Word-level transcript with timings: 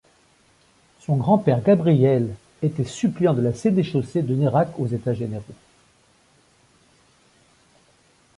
Son 1.01 1.15
grand-père, 1.15 1.61
Gabriel 1.61 2.33
était 2.63 2.85
suppléant 2.85 3.35
de 3.35 3.41
la 3.43 3.53
Sénéchaussée 3.53 4.23
de 4.23 4.33
Nérac 4.33 4.69
aux 4.79 4.87
États 4.87 5.13
Généraux. 5.13 5.53